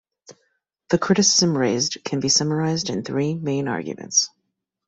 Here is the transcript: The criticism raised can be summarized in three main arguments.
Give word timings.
The 0.89 0.97
criticism 0.97 1.55
raised 1.55 1.99
can 2.03 2.21
be 2.21 2.27
summarized 2.29 2.89
in 2.89 3.03
three 3.03 3.35
main 3.35 3.67
arguments. 3.67 4.31